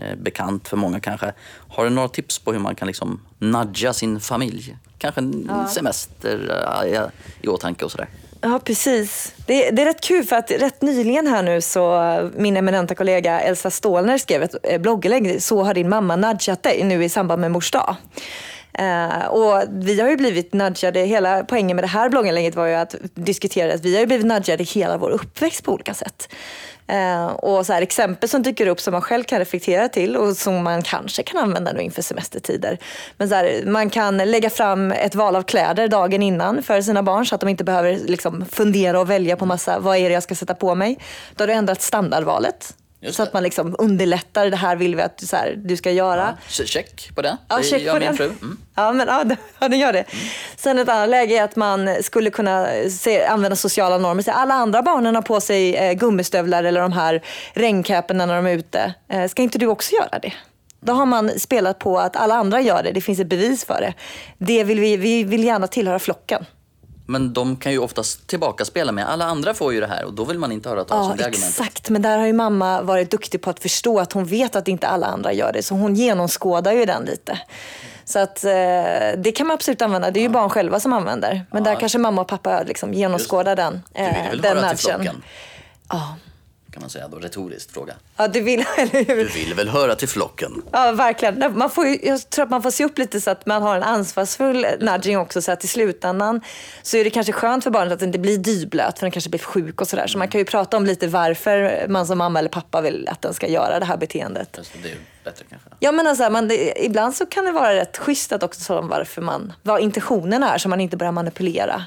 Eh, 0.00 0.16
Bekant 0.16 0.68
för 0.68 0.76
många 0.76 1.00
kanske. 1.00 1.32
Har 1.68 1.84
du 1.84 1.90
några 1.90 2.08
tips 2.08 2.38
på 2.38 2.52
hur 2.52 2.58
man 2.58 2.74
kan 2.74 2.86
liksom 2.86 3.20
nudga 3.38 3.92
sin 3.92 4.20
familj? 4.20 4.76
Kanske 4.98 5.20
en 5.20 5.68
semester 5.68 6.50
eh, 6.50 6.92
ja, 6.94 7.10
i 7.42 7.48
åtanke 7.48 7.84
och 7.84 7.90
sådär. 7.90 8.08
Ja, 8.40 8.60
precis. 8.64 9.34
Det, 9.46 9.70
det 9.70 9.82
är 9.82 9.86
rätt 9.86 10.00
kul 10.00 10.24
för 10.24 10.36
att 10.36 10.50
rätt 10.50 10.82
nyligen 10.82 11.26
här 11.26 11.42
nu 11.42 11.60
så 11.60 12.02
eh, 12.02 12.28
min 12.36 12.56
eminenta 12.56 12.94
kollega 12.94 13.40
Elsa 13.40 13.70
Stålner 13.70 14.18
skrev 14.18 14.42
ett 14.42 14.54
eh, 14.62 14.80
blogginlägg. 14.80 15.42
Så 15.42 15.62
har 15.62 15.74
din 15.74 15.88
mamma 15.88 16.16
nudgat 16.16 16.62
dig 16.62 16.84
nu 16.84 17.04
i 17.04 17.08
samband 17.08 17.40
med 17.40 17.50
mors 17.50 17.70
dag. 17.70 17.96
Eh, 18.78 19.26
och 19.26 19.62
vi 19.70 20.00
har 20.00 20.08
ju 20.08 20.16
blivit 20.16 20.52
nudgade, 20.52 21.00
hela 21.00 21.44
poängen 21.44 21.76
med 21.76 21.84
det 21.84 21.88
här 21.88 22.08
blogginlägget 22.08 22.54
var 22.54 22.66
ju 22.66 22.74
att 22.74 22.94
diskutera 23.14 23.74
att 23.74 23.84
vi 23.84 23.94
har 23.94 24.00
ju 24.00 24.06
blivit 24.06 24.26
nudgade 24.26 24.64
hela 24.64 24.98
vår 24.98 25.10
uppväxt 25.10 25.64
på 25.64 25.72
olika 25.72 25.94
sätt. 25.94 26.28
Eh, 26.88 27.26
och 27.26 27.66
så 27.66 27.72
här, 27.72 27.82
exempel 27.82 28.28
som 28.28 28.42
dyker 28.42 28.66
upp 28.66 28.80
som 28.80 28.92
man 28.92 29.02
själv 29.02 29.24
kan 29.24 29.38
reflektera 29.38 29.88
till 29.88 30.16
och 30.16 30.36
som 30.36 30.62
man 30.62 30.82
kanske 30.82 31.22
kan 31.22 31.40
använda 31.40 31.72
nu 31.72 31.80
inför 31.80 32.02
semestertider. 32.02 32.78
Men 33.16 33.28
så 33.28 33.34
här, 33.34 33.62
man 33.66 33.90
kan 33.90 34.16
lägga 34.16 34.50
fram 34.50 34.92
ett 34.92 35.14
val 35.14 35.36
av 35.36 35.42
kläder 35.42 35.88
dagen 35.88 36.22
innan 36.22 36.62
för 36.62 36.80
sina 36.80 37.02
barn 37.02 37.26
så 37.26 37.34
att 37.34 37.40
de 37.40 37.48
inte 37.48 37.64
behöver 37.64 37.98
liksom, 38.06 38.44
fundera 38.50 39.00
och 39.00 39.10
välja 39.10 39.36
på 39.36 39.46
massa, 39.46 39.78
vad 39.78 39.96
är 39.96 40.08
det 40.08 40.14
jag 40.14 40.22
ska 40.22 40.34
sätta 40.34 40.54
på 40.54 40.74
mig? 40.74 40.98
Då 41.34 41.42
har 41.42 41.46
du 41.46 41.52
ändrat 41.52 41.82
standardvalet. 41.82 42.74
Just 43.06 43.16
Så 43.16 43.22
det. 43.22 43.28
att 43.28 43.34
man 43.34 43.42
liksom 43.42 43.76
underlättar, 43.78 44.50
det 44.50 44.56
här 44.56 44.76
vill 44.76 44.96
vi 44.96 45.02
att 45.02 45.20
så 45.20 45.36
här, 45.36 45.54
du 45.64 45.76
ska 45.76 45.90
göra. 45.90 46.36
Ja, 46.58 46.64
check 46.64 47.10
på 47.14 47.22
det. 47.22 47.36
Ja, 47.48 47.56
det 47.56 47.62
check 47.62 47.82
gör 47.82 47.92
på 47.92 47.98
min 47.98 48.06
den. 48.08 48.16
fru. 48.16 48.24
Mm. 48.26 48.56
Ja, 48.74 48.92
men, 48.92 49.06
ja, 49.08 49.24
det- 49.24 49.36
ja, 49.58 49.68
den 49.68 49.78
gör 49.78 49.92
det. 49.92 50.04
Sen 50.56 50.78
ett 50.78 50.88
annat 50.88 51.08
läge 51.08 51.38
är 51.38 51.42
att 51.44 51.56
man 51.56 52.02
skulle 52.02 52.30
kunna 52.30 52.66
se, 52.90 53.24
använda 53.24 53.56
sociala 53.56 53.98
normer. 53.98 54.22
Så 54.22 54.30
alla 54.30 54.54
andra 54.54 54.82
barnen 54.82 55.14
har 55.14 55.22
på 55.22 55.40
sig 55.40 55.76
eh, 55.76 55.92
gummistövlar 55.92 56.64
eller 56.64 56.80
de 56.80 56.92
här 56.92 57.22
regncaperna 57.54 58.26
när 58.26 58.36
de 58.36 58.46
är 58.46 58.52
ute. 58.56 58.94
Eh, 59.08 59.28
ska 59.28 59.42
inte 59.42 59.58
du 59.58 59.66
också 59.66 59.94
göra 59.94 60.18
det? 60.18 60.32
Då 60.80 60.92
har 60.92 61.06
man 61.06 61.30
spelat 61.40 61.78
på 61.78 61.98
att 61.98 62.16
alla 62.16 62.34
andra 62.34 62.60
gör 62.60 62.82
det. 62.82 62.92
Det 62.92 63.00
finns 63.00 63.20
ett 63.20 63.26
bevis 63.26 63.64
för 63.64 63.80
det. 63.80 63.94
det 64.38 64.64
vill 64.64 64.80
vi, 64.80 64.96
vi 64.96 65.24
vill 65.24 65.44
gärna 65.44 65.66
tillhöra 65.66 65.98
flocken. 65.98 66.44
Men 67.06 67.32
de 67.32 67.56
kan 67.56 67.72
ju 67.72 67.78
oftast 67.78 68.26
tillbaka 68.26 68.64
spela 68.64 68.92
med. 68.92 69.08
Alla 69.08 69.24
andra 69.24 69.54
får 69.54 69.72
ju 69.72 69.80
det 69.80 69.86
här 69.86 70.04
och 70.04 70.12
då 70.14 70.24
vill 70.24 70.38
man 70.38 70.52
inte 70.52 70.68
höra 70.68 70.84
talas 70.84 71.06
Ja, 71.06 71.10
om 71.10 71.16
det 71.16 71.24
argumentet. 71.24 71.48
exakt. 71.60 71.90
Men 71.90 72.02
där 72.02 72.18
har 72.18 72.26
ju 72.26 72.32
mamma 72.32 72.82
varit 72.82 73.10
duktig 73.10 73.42
på 73.42 73.50
att 73.50 73.60
förstå 73.60 74.00
att 74.00 74.12
hon 74.12 74.24
vet 74.24 74.56
att 74.56 74.68
inte 74.68 74.86
alla 74.88 75.06
andra 75.06 75.32
gör 75.32 75.52
det. 75.52 75.62
Så 75.62 75.74
hon 75.74 75.94
genomskådar 75.94 76.72
ju 76.72 76.84
den 76.84 77.04
lite. 77.04 77.38
Så 78.04 78.18
att 78.18 78.44
eh, 78.44 78.50
det 79.18 79.32
kan 79.36 79.46
man 79.46 79.54
absolut 79.54 79.82
använda. 79.82 80.10
Det 80.10 80.20
är 80.20 80.22
ju 80.22 80.28
barn 80.28 80.50
själva 80.50 80.80
som 80.80 80.92
använder. 80.92 81.46
Men 81.50 81.64
där 81.64 81.74
kanske 81.80 81.98
mamma 81.98 82.20
och 82.20 82.28
pappa 82.28 82.62
liksom 82.62 82.94
genomskådar 82.94 83.56
den, 83.56 83.82
Du 83.94 84.30
vill 84.30 84.44
eh, 84.44 84.54
den 84.54 84.56
nudgen. 84.56 85.22
Ja. 85.88 86.16
Kan 86.76 86.80
man 86.82 86.90
säga 86.90 87.08
då, 87.08 87.16
retoriskt 87.18 87.72
fråga. 87.72 87.94
ja, 88.16 88.28
du 88.28 88.40
vill, 88.40 88.60
eller 88.78 89.04
Du 89.04 89.14
hur? 89.14 89.28
vill 89.28 89.54
väl 89.54 89.68
höra 89.68 89.94
till 89.94 90.08
flocken? 90.08 90.62
Ja, 90.72 90.92
verkligen. 90.92 91.58
Man 91.58 91.70
får 91.70 91.86
jag 92.02 92.30
tror 92.30 92.44
att 92.44 92.50
man 92.50 92.62
får 92.62 92.70
se 92.70 92.84
upp 92.84 92.98
lite 92.98 93.20
så 93.20 93.30
att 93.30 93.46
man 93.46 93.62
har 93.62 93.76
en 93.76 93.82
ansvarsfull 93.82 94.66
nudging 94.80 95.18
också. 95.18 95.42
Så 95.42 95.52
att 95.52 95.64
i 95.64 95.66
slutändan 95.66 96.40
så 96.82 96.96
är 96.96 97.04
det 97.04 97.10
kanske 97.10 97.32
skönt 97.32 97.64
för 97.64 97.70
barnet 97.70 97.92
att 97.92 97.98
det 97.98 98.06
inte 98.06 98.18
blir 98.18 98.38
dyblöt 98.38 98.98
för 98.98 99.06
den 99.06 99.10
kanske 99.10 99.30
blir 99.30 99.40
sjuk 99.40 99.80
och 99.80 99.88
sådär. 99.88 100.06
Så 100.06 100.18
man 100.18 100.28
kan 100.28 100.38
ju 100.38 100.44
prata 100.44 100.76
om 100.76 100.86
lite 100.86 101.06
varför 101.06 101.86
man 101.88 102.06
som 102.06 102.18
mamma 102.18 102.38
eller 102.38 102.48
pappa 102.48 102.80
vill 102.80 103.08
att 103.08 103.22
den 103.22 103.34
ska 103.34 103.48
göra 103.48 103.78
det 103.78 103.84
här 103.86 103.96
beteendet. 103.96 104.54
Just 104.56 104.72
det, 104.72 104.78
det 104.82 104.90
är 104.90 104.96
bättre 105.24 105.44
kanske. 105.50 105.68
Ja 105.80 105.92
men 105.92 106.06
alltså, 106.06 106.30
man, 106.30 106.48
det, 106.48 106.84
ibland 106.84 107.14
så 107.14 107.26
kan 107.26 107.44
det 107.44 107.52
vara 107.52 107.74
rätt 107.74 107.98
schysst 107.98 108.32
att 108.32 108.42
också 108.42 108.60
tala 108.66 108.80
om 108.80 108.88
varför 108.88 109.22
man, 109.22 109.52
vad 109.62 109.80
intentionen 109.80 110.42
är 110.42 110.58
så 110.58 110.68
man 110.68 110.80
inte 110.80 110.96
börjar 110.96 111.12
manipulera 111.12 111.82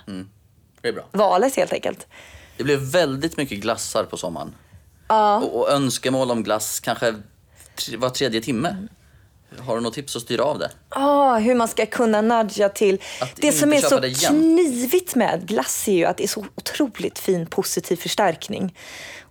Det 0.81 0.87
är 0.87 0.93
bra. 0.93 1.03
valet 1.11 1.55
helt 1.55 1.73
enkelt. 1.73 2.07
Det 2.57 2.63
blev 2.63 2.79
väldigt 2.79 3.37
mycket 3.37 3.57
glassar 3.59 4.03
på 4.03 4.17
sommaren. 4.17 4.53
Och, 5.09 5.59
och 5.59 5.69
önskemål 5.69 6.31
om 6.31 6.43
glass 6.43 6.79
kanske 6.79 7.15
var 7.97 8.09
tredje 8.09 8.41
timme. 8.41 8.87
Har 9.57 9.75
du 9.75 9.81
något 9.81 9.93
tips 9.93 10.15
att 10.15 10.21
styra 10.21 10.43
av 10.43 10.59
det? 10.59 10.71
Ah, 10.89 11.37
hur 11.37 11.55
man 11.55 11.67
ska 11.67 11.85
kunna 11.85 12.21
nudga 12.21 12.69
till. 12.69 13.01
Att 13.21 13.35
det 13.35 13.51
som 13.51 13.73
är 13.73 13.81
så 13.81 13.99
det 13.99 14.27
knivigt 14.27 15.15
med 15.15 15.47
glass 15.47 15.87
är 15.87 15.93
ju 15.93 16.05
att 16.05 16.17
det 16.17 16.23
är 16.23 16.27
så 16.27 16.45
otroligt 16.55 17.19
fin 17.19 17.45
positiv 17.45 17.95
förstärkning. 17.95 18.75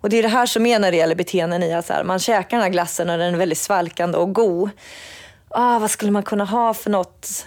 Och 0.01 0.09
det 0.09 0.17
är 0.17 0.23
det 0.23 0.29
här 0.29 0.47
som 0.47 0.67
är 0.67 0.79
när 0.79 0.91
det 0.91 0.97
gäller 0.97 1.15
beteenden 1.15 1.63
i 1.63 1.75
att 1.75 1.91
man 2.05 2.19
käkar 2.19 2.57
den 2.57 2.63
här 2.63 2.71
glassen 2.71 3.11
och 3.11 3.19
den 3.19 3.35
är 3.35 3.39
väldigt 3.39 3.59
svalkande 3.59 4.19
och 4.19 4.33
god. 4.33 4.71
Ah, 5.49 5.79
vad 5.79 5.91
skulle 5.91 6.13
man 6.13 6.23
kunna 6.23 6.45
ha 6.45 6.75
för 6.75 6.91
något 6.91 7.47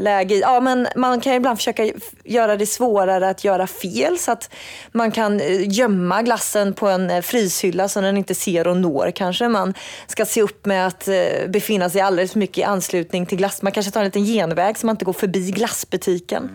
läge 0.00 0.34
i? 0.34 0.40
Ja, 0.40 0.60
men 0.60 0.88
man 0.96 1.20
kan 1.20 1.34
ibland 1.34 1.58
försöka 1.58 1.90
göra 2.24 2.56
det 2.56 2.66
svårare 2.66 3.28
att 3.28 3.44
göra 3.44 3.66
fel 3.66 4.18
så 4.18 4.32
att 4.32 4.50
man 4.92 5.10
kan 5.10 5.40
eh, 5.40 5.68
gömma 5.68 6.22
glassen 6.22 6.74
på 6.74 6.88
en 6.88 7.10
eh, 7.10 7.20
fryshylla 7.20 7.88
så 7.88 8.00
den 8.00 8.16
inte 8.16 8.34
ser 8.34 8.66
och 8.66 8.76
når 8.76 9.10
kanske. 9.10 9.48
Man 9.48 9.74
ska 10.06 10.26
se 10.26 10.42
upp 10.42 10.66
med 10.66 10.86
att 10.86 11.08
eh, 11.08 11.48
befinna 11.48 11.90
sig 11.90 12.00
alldeles 12.00 12.32
för 12.32 12.38
mycket 12.38 12.58
i 12.58 12.62
anslutning 12.62 13.26
till 13.26 13.38
glass. 13.38 13.62
Man 13.62 13.72
kanske 13.72 13.92
tar 13.92 14.00
en 14.00 14.06
liten 14.06 14.24
genväg 14.24 14.78
så 14.78 14.86
man 14.86 14.94
inte 14.94 15.04
går 15.04 15.12
förbi 15.12 15.50
glassbutiken. 15.50 16.50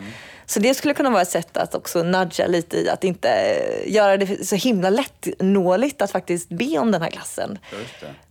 Så 0.46 0.60
det 0.60 0.74
skulle 0.74 0.94
kunna 0.94 1.10
vara 1.10 1.22
ett 1.22 1.30
sätt 1.30 1.58
att 1.58 1.76
också 1.76 2.04
nudga 2.04 2.48
lite 2.48 2.78
i 2.78 2.90
att 2.90 3.04
inte 3.04 3.30
eh, 3.30 3.94
göra 3.94 4.18
det 4.18 4.48
så 4.48 4.56
himla 4.56 4.90
lättnåligt 4.90 6.02
att 6.02 6.12
faktiskt 6.12 6.50
be 6.50 6.78
om 6.78 6.92
den 6.92 7.02
här 7.02 7.12
glassen. 7.12 7.60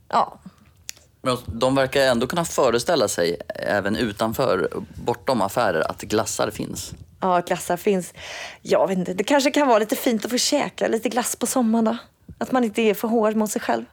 Ja, 0.08 0.38
men 1.22 1.38
de 1.46 1.74
verkar 1.74 2.00
ändå 2.00 2.26
kunna 2.26 2.44
föreställa 2.44 3.08
sig, 3.08 3.36
även 3.48 3.96
utanför, 3.96 4.68
bortom 4.94 5.42
affärer, 5.42 5.90
att 5.90 6.02
glassar 6.02 6.50
finns. 6.50 6.92
Ja, 7.20 7.40
glassar 7.40 7.76
finns. 7.76 8.12
Jag 8.62 8.88
vet 8.88 8.98
inte, 8.98 9.14
det 9.14 9.24
kanske 9.24 9.50
kan 9.50 9.68
vara 9.68 9.78
lite 9.78 9.96
fint 9.96 10.24
att 10.24 10.30
få 10.30 10.38
käka 10.38 10.88
lite 10.88 11.08
glass 11.08 11.36
på 11.36 11.46
sommaren 11.46 11.84
då. 11.84 11.96
Att 12.38 12.52
man 12.52 12.64
inte 12.64 12.82
är 12.82 12.94
för 12.94 13.08
hård 13.08 13.36
mot 13.36 13.50
sig 13.50 13.60
själv. 13.60 13.84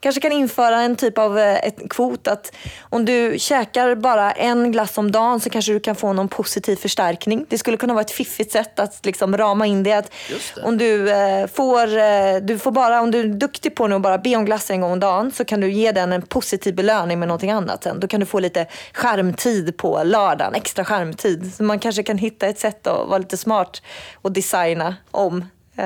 Kanske 0.00 0.20
kan 0.20 0.32
införa 0.32 0.80
en 0.82 0.96
typ 0.96 1.18
av 1.18 1.38
eh, 1.38 1.56
ett 1.56 1.90
kvot 1.90 2.28
att 2.28 2.52
om 2.80 3.04
du 3.04 3.34
käkar 3.38 3.94
bara 3.94 4.32
en 4.32 4.72
glass 4.72 4.98
om 4.98 5.12
dagen 5.12 5.40
så 5.40 5.50
kanske 5.50 5.72
du 5.72 5.80
kan 5.80 5.94
få 5.96 6.12
någon 6.12 6.28
positiv 6.28 6.76
förstärkning. 6.76 7.46
Det 7.48 7.58
skulle 7.58 7.76
kunna 7.76 7.94
vara 7.94 8.00
ett 8.04 8.10
fiffigt 8.10 8.52
sätt 8.52 8.78
att 8.78 9.06
liksom 9.06 9.36
rama 9.36 9.66
in 9.66 9.82
det. 9.82 9.92
Att 9.92 10.12
det. 10.54 10.62
Om 10.62 10.78
du 10.78 11.10
eh, 11.10 11.46
får, 11.46 11.96
eh, 11.98 12.36
du 12.42 12.58
får 12.58 12.70
bara, 12.70 13.00
om 13.00 13.10
du 13.10 13.20
är 13.20 13.24
duktig 13.24 13.74
på 13.74 13.84
att 13.84 14.00
bara 14.02 14.18
be 14.18 14.36
om 14.36 14.44
glass 14.44 14.70
en 14.70 14.80
gång 14.80 14.92
om 14.92 15.00
dagen 15.00 15.30
så 15.32 15.44
kan 15.44 15.60
du 15.60 15.70
ge 15.72 15.92
den 15.92 16.12
en 16.12 16.22
positiv 16.22 16.74
belöning 16.74 17.18
med 17.18 17.28
någonting 17.28 17.50
annat 17.50 17.82
sen. 17.82 18.00
Då 18.00 18.06
kan 18.08 18.20
du 18.20 18.26
få 18.26 18.38
lite 18.40 18.66
skärmtid 18.92 19.76
på 19.76 20.02
lördagen, 20.04 20.54
extra 20.54 20.84
skärmtid. 20.84 21.54
Så 21.56 21.62
man 21.62 21.78
kanske 21.78 22.02
kan 22.02 22.18
hitta 22.18 22.46
ett 22.46 22.58
sätt 22.58 22.86
att 22.86 23.08
vara 23.08 23.18
lite 23.18 23.36
smart 23.36 23.82
och 24.22 24.32
designa 24.32 24.96
om 25.10 25.44
eh, 25.76 25.84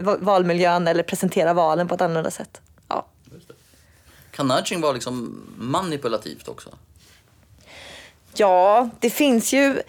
va- 0.00 0.16
valmiljön 0.20 0.88
eller 0.88 1.02
presentera 1.02 1.52
valen 1.52 1.88
på 1.88 1.94
ett 1.94 2.00
annorlunda 2.00 2.30
sätt. 2.30 2.60
Kan 4.32 4.48
nudging 4.48 4.80
vara 4.80 4.92
liksom 4.92 5.42
manipulativt 5.58 6.48
också? 6.48 6.70
Ja, 8.34 8.90
det 9.00 9.10
finns 9.10 9.52
ju, 9.52 9.82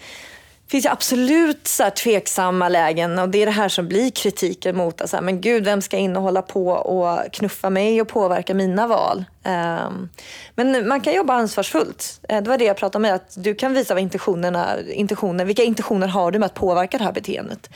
finns 0.68 0.84
ju 0.84 0.88
absolut 0.88 1.66
så 1.68 1.82
här 1.82 1.90
tveksamma 1.90 2.68
lägen 2.68 3.18
och 3.18 3.28
det 3.28 3.42
är 3.42 3.46
det 3.46 3.52
här 3.52 3.68
som 3.68 3.88
blir 3.88 4.10
kritiken 4.10 4.76
mot 4.76 5.00
att 5.00 5.10
så 5.10 5.16
här, 5.16 5.22
men 5.22 5.40
gud, 5.40 5.64
vem 5.64 5.82
ska 5.82 5.96
in 5.96 6.16
och 6.16 6.22
hålla 6.22 6.42
på 6.42 6.68
och 6.68 7.32
knuffa 7.32 7.70
mig 7.70 8.00
och 8.00 8.08
påverka 8.08 8.54
mina 8.54 8.86
val? 8.86 9.24
Um, 9.46 10.08
men 10.54 10.88
man 10.88 11.00
kan 11.00 11.14
jobba 11.14 11.34
ansvarsfullt. 11.34 12.20
Eh, 12.28 12.42
det 12.42 12.50
var 12.50 12.58
det 12.58 12.64
jag 12.64 12.76
pratade 12.76 13.08
om, 13.08 13.14
att 13.14 13.34
du 13.36 13.54
kan 13.54 13.74
visa 13.74 13.94
vad 13.94 14.02
intentionerna, 14.02 14.80
intentioner, 14.80 15.44
vilka 15.44 15.62
intentioner 15.62 16.06
har 16.06 16.30
du 16.30 16.38
med 16.38 16.46
att 16.46 16.54
påverka 16.54 16.98
det 16.98 17.04
här 17.04 17.12
beteendet. 17.12 17.70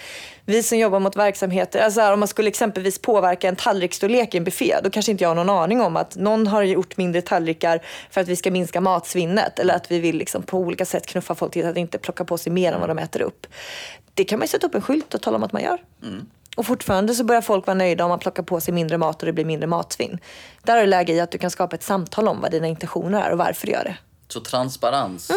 Vi 0.44 0.62
som 0.62 0.78
jobbar 0.78 1.00
mot 1.00 1.16
verksamheter, 1.16 1.80
alltså 1.80 2.00
här, 2.00 2.12
om 2.12 2.18
man 2.20 2.28
skulle 2.28 2.48
exempelvis 2.48 2.98
påverka 2.98 3.48
en 3.48 3.56
tallriksstorlek 3.56 4.34
i 4.34 4.38
en 4.38 4.44
buffé, 4.44 4.76
då 4.84 4.90
kanske 4.90 5.12
inte 5.12 5.24
jag 5.24 5.30
har 5.30 5.34
någon 5.34 5.50
aning 5.50 5.80
om 5.80 5.96
att 5.96 6.16
någon 6.16 6.46
har 6.46 6.62
gjort 6.62 6.96
mindre 6.96 7.22
tallrikar 7.22 7.80
för 8.10 8.20
att 8.20 8.28
vi 8.28 8.36
ska 8.36 8.50
minska 8.50 8.80
matsvinnet 8.80 9.58
eller 9.58 9.74
att 9.74 9.90
vi 9.90 9.98
vill 9.98 10.16
liksom 10.16 10.42
på 10.42 10.58
olika 10.58 10.84
sätt 10.84 11.06
knuffa 11.06 11.34
folk 11.34 11.52
till 11.52 11.66
att 11.66 11.76
inte 11.76 11.98
plocka 11.98 12.24
på 12.24 12.38
sig 12.38 12.52
mer 12.52 12.77
än 12.82 12.88
vad 12.88 12.96
de 12.96 12.98
äter 13.02 13.22
upp. 13.22 13.46
Det 14.14 14.24
kan 14.24 14.38
man 14.38 14.48
sätta 14.48 14.66
upp 14.66 14.74
en 14.74 14.82
skylt 14.82 15.14
och 15.14 15.22
tala 15.22 15.36
om 15.36 15.42
att 15.42 15.52
man 15.52 15.62
gör. 15.62 15.78
Och 16.56 16.66
fortfarande 16.66 17.14
så 17.14 17.24
börjar 17.24 17.40
folk 17.42 17.66
vara 17.66 17.74
nöjda 17.74 18.04
om 18.04 18.08
man 18.10 18.18
plockar 18.18 18.42
på 18.42 18.60
sig 18.60 18.74
mindre 18.74 18.98
mat 18.98 19.22
och 19.22 19.26
det 19.26 19.32
blir 19.32 19.44
mindre 19.44 19.66
matsvinn. 19.66 20.18
Där 20.62 20.76
är 20.76 20.80
det 20.80 20.86
läge 20.86 21.12
i 21.12 21.20
att 21.20 21.30
du 21.30 21.38
kan 21.38 21.50
skapa 21.50 21.76
ett 21.76 21.82
samtal 21.82 22.28
om 22.28 22.40
vad 22.40 22.50
dina 22.50 22.66
intentioner 22.66 23.22
är 23.22 23.30
och 23.32 23.38
varför 23.38 23.66
du 23.66 23.72
gör 23.72 23.84
det. 23.84 23.96
Så 24.28 24.40
transparens 24.40 25.32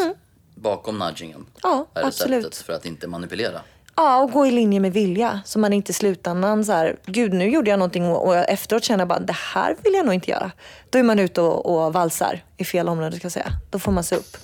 bakom 0.55 0.99
nudgingen 0.99 1.35
Mm. 1.35 1.47
Ja, 1.63 1.85
är 1.93 2.05
absolut. 2.05 2.37
receptet 2.45 2.65
för 2.65 2.73
att 2.73 2.85
inte 2.85 3.07
manipulera. 3.07 3.61
Ja, 3.95 4.21
och 4.21 4.31
gå 4.31 4.45
i 4.45 4.51
linje 4.51 4.79
med 4.79 4.93
vilja. 4.93 5.41
Så 5.45 5.59
man 5.59 5.73
inte 5.73 5.91
i 5.91 5.93
slutändan 5.93 6.65
så 6.65 6.71
här, 6.71 6.97
gud 7.05 7.33
nu 7.33 7.49
gjorde 7.49 7.69
jag 7.69 7.79
någonting 7.79 8.05
och, 8.05 8.35
jag 8.35 8.49
efteråt 8.49 8.83
känner 8.83 9.05
bara, 9.05 9.19
det 9.19 9.35
här 9.53 9.75
vill 9.83 9.93
jag 9.93 10.05
nog 10.05 10.15
inte 10.15 10.31
göra. 10.31 10.51
Då 10.89 10.99
är 10.99 11.03
man 11.03 11.19
ute 11.19 11.41
och, 11.41 11.65
och 11.85 11.93
valsar 11.93 12.43
i 12.57 12.63
fel 12.65 12.89
område 12.89 13.15
ska 13.17 13.25
jag 13.25 13.31
säga. 13.31 13.51
Då 13.69 13.79
får 13.79 13.91
man 13.91 14.03
se 14.03 14.15
upp. 14.15 14.37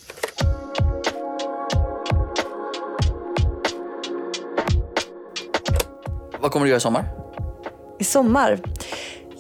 Vad 6.40 6.52
kommer 6.52 6.66
du 6.66 6.70
göra 6.70 6.78
i 6.78 6.82
sommar? 6.82 7.06
I 8.00 8.04
sommar? 8.04 8.60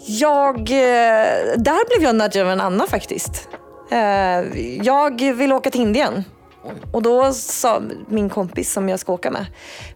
Jag, 0.08 0.58
eh, 0.60 1.58
där 1.58 1.88
blev 1.88 2.04
jag 2.04 2.16
nudgad 2.16 2.46
av 2.46 2.51
en 2.51 2.62
annan 2.62 2.88
faktiskt. 2.88 3.48
Eh, 3.92 3.98
Jag 4.84 5.22
vill 5.34 5.54
åka 5.54 5.72
till 5.72 5.82
Indien. 5.82 6.24
Och 6.94 7.01
då 7.01 7.34
sa 7.34 7.82
min 8.08 8.30
kompis 8.30 8.74
som 8.74 8.89
jag 8.89 9.00
ska 9.00 9.13
åka 9.13 9.32
med, 9.32 9.46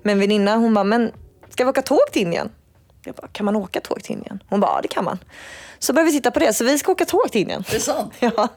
med 0.04 0.12
en 0.12 0.20
väninna, 0.20 0.56
hon 0.56 0.74
bara, 0.74 0.84
men 0.84 1.12
ska 1.50 1.64
vi 1.64 1.70
åka 1.70 1.82
tåg 1.82 2.12
till 2.12 2.22
Indien? 2.22 2.52
Jag 3.06 3.16
bara, 3.16 3.28
kan 3.28 3.46
man 3.46 3.56
åka 3.56 3.82
tåg 3.82 4.04
till 4.04 4.12
Indien? 4.16 4.44
Hon 4.50 4.60
bara, 4.60 4.72
ja 4.76 4.80
det 4.82 4.88
kan 4.88 5.04
man. 5.06 5.20
Så 5.80 5.94
började 5.94 6.12
vi 6.12 6.18
titta 6.18 6.32
på 6.32 6.40
det, 6.40 6.54
så 6.54 6.64
vi 6.64 6.78
ska 6.80 6.92
åka 6.92 7.06
tåg 7.06 7.32
till 7.32 7.42
Indien. 7.42 7.64
Det 7.70 7.76
är 7.76 7.80
sant. 7.80 8.14
Ja, 8.20 8.48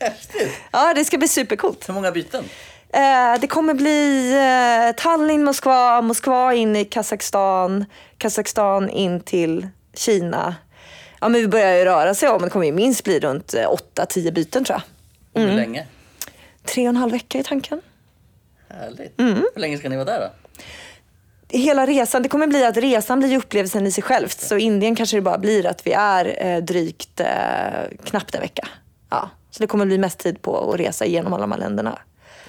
Häftigt. 0.00 0.50
ja 0.72 0.94
det 0.94 1.04
ska 1.04 1.18
bli 1.18 1.28
supercoolt. 1.28 1.88
Hur 1.88 1.94
många 1.94 2.10
byten? 2.12 2.44
Eh, 2.92 3.40
det 3.40 3.46
kommer 3.46 3.74
bli 3.74 4.32
eh, 4.32 4.96
Tallinn, 4.96 5.44
Moskva, 5.44 6.02
Moskva 6.02 6.54
in 6.54 6.76
i 6.76 6.84
Kazakstan, 6.84 7.84
Kazakstan 8.18 8.90
in 8.90 9.20
till 9.20 9.68
Kina. 9.94 10.54
Ja, 11.20 11.28
men 11.28 11.40
vi 11.40 11.48
börjar 11.48 11.76
ju 11.76 11.84
röra 11.84 12.14
sig 12.14 12.28
om, 12.28 12.42
det 12.42 12.50
kommer 12.50 12.66
ju 12.66 12.72
minst 12.72 13.04
bli 13.04 13.20
runt 13.20 13.54
eh, 13.54 13.70
8-10 13.96 14.32
byten 14.32 14.64
tror 14.64 14.78
jag. 14.78 15.42
Mm. 15.42 15.50
hur 15.50 15.56
länge? 15.56 15.86
tre 16.64 16.82
och 16.82 16.88
en 16.88 16.96
halv 16.96 17.12
vecka 17.12 17.38
i 17.38 17.42
tanken. 17.42 17.80
Härligt. 18.68 19.20
Mm. 19.20 19.34
Hur 19.54 19.60
länge 19.60 19.78
ska 19.78 19.88
ni 19.88 19.96
vara 19.96 20.04
där 20.04 20.20
då? 20.20 20.30
Hela 21.58 21.86
resan, 21.86 22.22
det 22.22 22.28
kommer 22.28 22.46
bli 22.46 22.64
att 22.64 22.76
resan 22.76 23.18
blir 23.18 23.36
upplevelsen 23.36 23.86
i 23.86 23.92
sig 23.92 24.02
självt. 24.04 24.40
Så 24.40 24.56
Indien 24.56 24.94
kanske 24.94 25.16
det 25.16 25.20
bara 25.20 25.38
blir 25.38 25.66
att 25.66 25.86
vi 25.86 25.92
är 25.92 26.46
eh, 26.46 26.62
drygt 26.62 27.20
eh, 27.20 27.26
knappt 28.04 28.34
en 28.34 28.40
vecka. 28.40 28.68
Ja, 29.10 29.30
så 29.50 29.62
det 29.62 29.66
kommer 29.66 29.86
bli 29.86 29.98
mest 29.98 30.18
tid 30.18 30.42
på 30.42 30.72
att 30.72 30.80
resa 30.80 31.04
igenom 31.04 31.32
alla 31.32 31.40
de 31.40 31.52
här 31.52 31.58
länderna. 31.58 31.98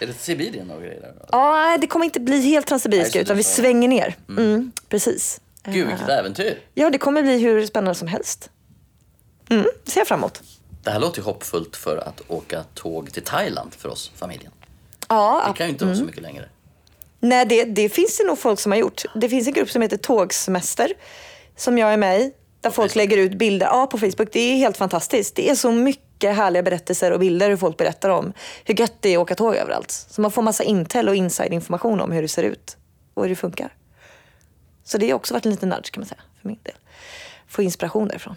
Är 0.02 0.08
det 0.08 0.14
Sibirien 0.14 0.72
och 0.72 0.82
grejer? 0.82 1.14
Ja, 1.32 1.52
nej, 1.52 1.78
det 1.80 1.88
kommer 1.88 2.06
inte 2.06 2.20
bli 2.20 2.42
helt 2.42 2.68
transsibiriska 2.68 3.22
utan 3.22 3.38
vi 3.38 3.44
svänger 3.44 3.88
ner. 3.88 4.16
Mm, 4.30 4.72
precis. 4.90 5.42
Gud, 5.64 5.88
vilket 5.88 6.10
äventyr. 6.10 6.60
Ja, 6.74 6.90
det 6.90 6.98
kommer 6.98 7.22
bli 7.22 7.38
hur 7.38 7.66
spännande 7.66 7.96
som 7.96 8.08
helst. 8.08 8.50
Mm, 9.50 9.66
det 9.86 9.92
ser 9.92 10.00
jag 10.02 10.08
fram 10.08 10.20
emot. 10.20 10.42
Det 10.84 10.92
här 10.92 11.00
låter 11.00 11.18
ju 11.20 11.24
hoppfullt 11.24 11.76
för 11.76 11.98
att 11.98 12.22
åka 12.28 12.64
tåg 12.74 13.14
till 13.14 13.24
Thailand 13.24 13.74
för 13.74 13.90
oss, 13.90 14.12
familjen. 14.16 14.52
Ja, 15.10 15.46
Det 15.48 15.58
kan 15.58 15.66
ju 15.68 15.72
inte 15.72 15.84
Mm. 15.86 15.94
vara 15.94 16.00
så 16.00 16.06
mycket 16.06 16.22
längre. 16.24 16.50
Nej, 17.20 17.46
det, 17.46 17.64
det 17.64 17.90
finns 17.90 18.18
det 18.18 18.24
nog 18.24 18.40
folk 18.40 18.60
som 18.60 18.72
har 18.72 18.80
gjort. 18.80 19.04
Det 19.16 19.30
finns 19.30 19.48
en 19.48 19.54
grupp 19.54 19.70
som 19.72 19.82
heter 19.82 19.98
Tågsemester 19.98 20.94
som 21.56 21.78
jag 21.78 21.94
är 21.94 21.98
med 21.98 22.22
i. 22.22 22.32
Där 22.62 22.70
folk 22.70 22.96
lägger 22.96 23.18
ut 23.18 23.34
bilder 23.34 23.66
ja, 23.68 23.88
på 23.88 23.98
Facebook. 23.98 24.30
Det 24.32 24.40
är 24.40 24.56
helt 24.58 24.78
fantastiskt. 24.78 25.36
Det 25.36 25.50
är 25.50 25.56
så 25.56 25.72
mycket 26.22 26.38
härliga 26.38 26.64
berättelser 26.64 27.12
och 27.12 27.20
bilder 27.20 27.50
hur 27.50 27.58
folk 27.58 27.78
berättar 27.78 28.10
om 28.10 28.34
hur 28.66 28.80
gött 28.80 28.94
det 29.00 29.10
är 29.10 29.18
att 29.18 29.22
åka 29.22 29.36
tåg 29.36 29.56
överallt. 29.56 29.92
Så 29.92 30.22
man 30.22 30.32
får 30.32 30.42
massa 30.42 30.64
intel 30.64 31.10
och 31.10 31.16
inside-information 31.16 32.02
om 32.02 32.12
hur 32.12 32.22
det 32.22 32.28
ser 32.28 32.44
ut 32.44 32.78
och 33.14 33.24
hur 33.24 33.30
det 33.30 33.36
funkar. 33.36 33.74
Så 34.84 34.98
det 34.98 35.10
har 35.10 35.16
också 35.16 35.34
varit 35.34 35.46
en 35.46 35.52
liten 35.52 35.70
nudge 35.70 35.92
kan 35.92 36.02
man 36.02 36.08
säga 36.08 36.22
för 36.42 36.48
min 36.48 36.60
del. 36.64 36.76
Få 37.48 37.62
inspiration 37.62 38.08
därifrån. 38.08 38.36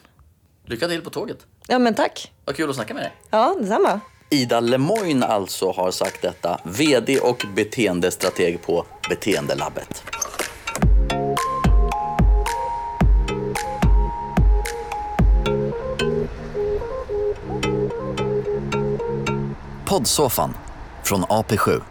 Lycka 0.67 0.89
till 0.89 1.03
på 1.03 1.11
tåget. 1.11 1.39
Ja, 1.69 1.79
men 1.79 1.95
tack. 1.95 2.33
Vad 2.45 2.57
kul 2.57 2.71
att 2.71 2.77
snacka 2.77 2.95
med 2.95 3.03
dig. 3.03 3.13
Ja, 3.31 3.57
detsamma. 3.61 4.01
Ida 4.31 4.61
Lemoyne 4.61 5.27
alltså 5.27 5.71
har 5.71 5.91
sagt 5.91 6.23
detta, 6.23 6.61
VD 6.65 7.21
och 7.21 7.45
beteendestrateg 7.55 8.63
på 8.63 8.87
Beteendelabbet. 9.09 10.03
Poddsoffan 19.95 20.55
från 21.05 21.25
AP7. 21.25 21.83